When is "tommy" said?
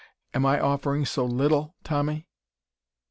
1.83-2.27